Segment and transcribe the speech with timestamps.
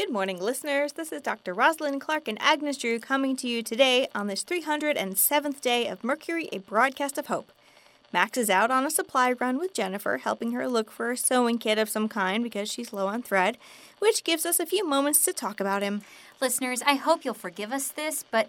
[0.00, 0.94] Good morning, listeners.
[0.94, 1.52] This is Dr.
[1.52, 6.48] Rosalind Clark and Agnes Drew coming to you today on this 307th day of Mercury,
[6.52, 7.52] a broadcast of hope.
[8.10, 11.58] Max is out on a supply run with Jennifer, helping her look for a sewing
[11.58, 13.58] kit of some kind because she's low on thread,
[13.98, 16.00] which gives us a few moments to talk about him.
[16.40, 18.48] Listeners, I hope you'll forgive us this, but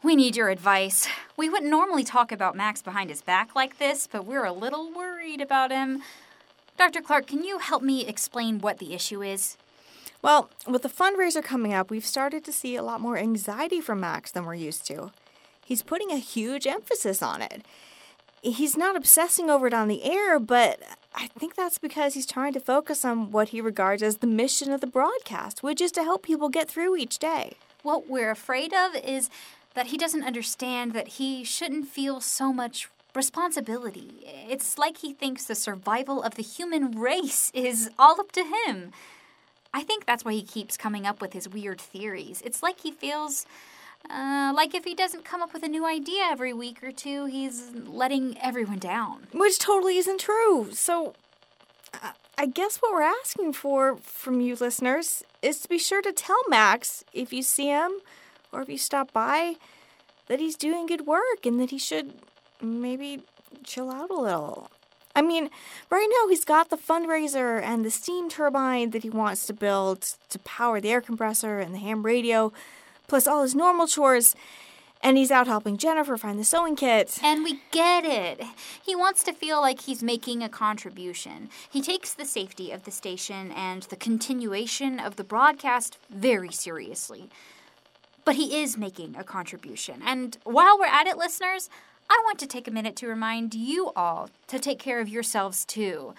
[0.00, 1.08] we need your advice.
[1.36, 4.92] We wouldn't normally talk about Max behind his back like this, but we're a little
[4.92, 6.02] worried about him.
[6.78, 7.00] Dr.
[7.00, 9.56] Clark, can you help me explain what the issue is?
[10.24, 14.00] Well, with the fundraiser coming up, we've started to see a lot more anxiety from
[14.00, 15.12] Max than we're used to.
[15.62, 17.62] He's putting a huge emphasis on it.
[18.40, 20.80] He's not obsessing over it on the air, but
[21.14, 24.72] I think that's because he's trying to focus on what he regards as the mission
[24.72, 27.58] of the broadcast, which is to help people get through each day.
[27.82, 29.28] What we're afraid of is
[29.74, 34.24] that he doesn't understand that he shouldn't feel so much responsibility.
[34.48, 38.92] It's like he thinks the survival of the human race is all up to him.
[39.74, 42.40] I think that's why he keeps coming up with his weird theories.
[42.44, 43.44] It's like he feels
[44.08, 47.26] uh, like if he doesn't come up with a new idea every week or two,
[47.26, 49.26] he's letting everyone down.
[49.32, 50.68] Which totally isn't true.
[50.72, 51.14] So,
[52.36, 56.40] I guess what we're asking for from you listeners is to be sure to tell
[56.48, 57.92] Max if you see him
[58.52, 59.54] or if you stop by
[60.26, 62.14] that he's doing good work and that he should
[62.60, 63.22] maybe
[63.62, 64.70] chill out a little.
[65.14, 65.50] I mean,
[65.90, 70.16] right now he's got the fundraiser and the steam turbine that he wants to build
[70.30, 72.52] to power the air compressor and the ham radio,
[73.06, 74.34] plus all his normal chores.
[75.02, 77.18] And he's out helping Jennifer find the sewing kit.
[77.22, 78.42] And we get it.
[78.82, 81.50] He wants to feel like he's making a contribution.
[81.70, 87.28] He takes the safety of the station and the continuation of the broadcast very seriously.
[88.24, 90.00] But he is making a contribution.
[90.02, 91.68] And while we're at it, listeners,
[92.08, 95.64] I want to take a minute to remind you all to take care of yourselves
[95.64, 96.14] too.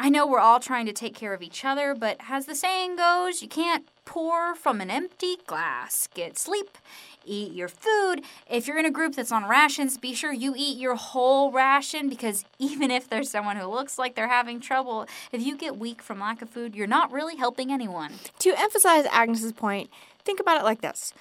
[0.00, 2.96] I know we're all trying to take care of each other, but as the saying
[2.96, 6.08] goes, you can't pour from an empty glass.
[6.14, 6.78] Get sleep,
[7.26, 8.22] eat your food.
[8.48, 12.08] If you're in a group that's on rations, be sure you eat your whole ration
[12.08, 16.00] because even if there's someone who looks like they're having trouble, if you get weak
[16.00, 18.14] from lack of food, you're not really helping anyone.
[18.38, 19.90] To emphasize Agnes's point,
[20.24, 21.12] think about it like this.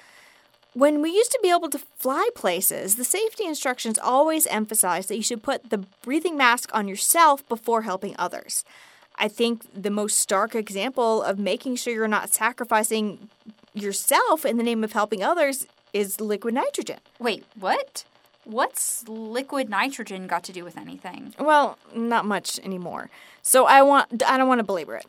[0.73, 5.16] When we used to be able to fly places, the safety instructions always emphasized that
[5.16, 8.63] you should put the breathing mask on yourself before helping others.
[9.16, 13.29] I think the most stark example of making sure you're not sacrificing
[13.73, 17.00] yourself in the name of helping others is liquid nitrogen.
[17.19, 18.03] Wait, what?
[18.44, 21.33] What's liquid nitrogen got to do with anything?
[21.39, 23.09] Well, not much anymore.
[23.41, 25.06] So I want I don't want to belabor it.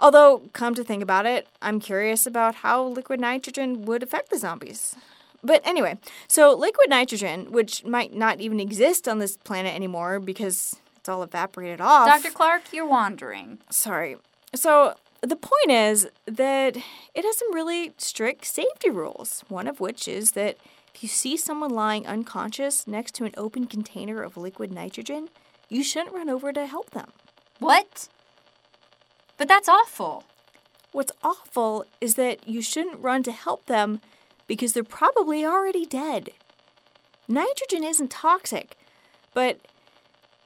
[0.00, 4.38] Although, come to think about it, I'm curious about how liquid nitrogen would affect the
[4.38, 4.96] zombies.
[5.42, 10.76] But anyway, so liquid nitrogen, which might not even exist on this planet anymore because
[10.96, 12.06] it's all evaporated off.
[12.06, 12.34] Dr.
[12.34, 13.58] Clark, you're wandering.
[13.70, 14.16] Sorry.
[14.54, 20.08] So the point is that it has some really strict safety rules, one of which
[20.08, 20.56] is that
[20.94, 25.28] if you see someone lying unconscious next to an open container of liquid nitrogen,
[25.68, 27.12] you shouldn't run over to help them.
[27.58, 28.08] What?
[29.40, 30.24] But that's awful.
[30.92, 34.02] What's awful is that you shouldn't run to help them
[34.46, 36.28] because they're probably already dead.
[37.26, 38.76] Nitrogen isn't toxic,
[39.32, 39.58] but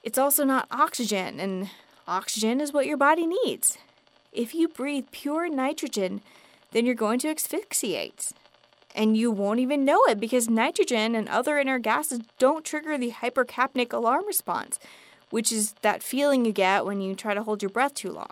[0.01, 1.71] it's also not oxygen, and
[2.07, 3.77] oxygen is what your body needs.
[4.31, 6.21] If you breathe pure nitrogen,
[6.71, 8.31] then you're going to asphyxiate.
[8.95, 13.11] And you won't even know it because nitrogen and other inert gases don't trigger the
[13.11, 14.79] hypercapnic alarm response,
[15.31, 18.31] which is that feeling you get when you try to hold your breath too long.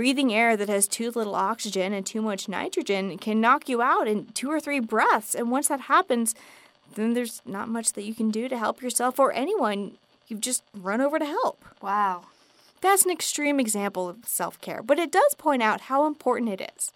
[0.00, 4.08] Breathing air that has too little oxygen and too much nitrogen can knock you out
[4.08, 5.34] in two or three breaths.
[5.34, 6.34] And once that happens,
[6.94, 9.98] then there's not much that you can do to help yourself or anyone.
[10.26, 11.62] You've just run over to help.
[11.82, 12.22] Wow.
[12.80, 16.72] That's an extreme example of self care, but it does point out how important it
[16.74, 16.92] is.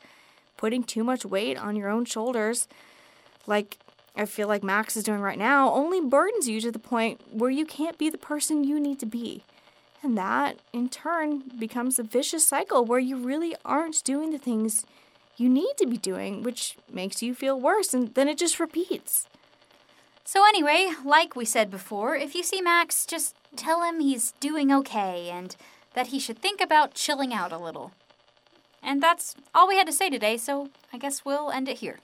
[0.56, 2.69] Putting too much weight on your own shoulders,
[3.47, 3.76] like
[4.16, 7.50] I feel like Max is doing right now, only burdens you to the point where
[7.50, 9.43] you can't be the person you need to be.
[10.04, 14.84] And that, in turn, becomes a vicious cycle where you really aren't doing the things
[15.38, 19.26] you need to be doing, which makes you feel worse, and then it just repeats.
[20.23, 24.70] So, anyway, like we said before, if you see Max, just tell him he's doing
[24.73, 25.56] okay and
[25.94, 27.93] that he should think about chilling out a little.
[28.82, 32.00] And that's all we had to say today, so I guess we'll end it here.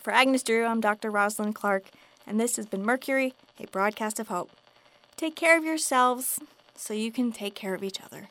[0.00, 1.10] For Agnes Drew, I'm Dr.
[1.10, 1.86] Rosalind Clark,
[2.26, 4.50] and this has been Mercury, a broadcast of hope.
[5.16, 6.38] Take care of yourselves
[6.78, 8.28] so you can take care of each other.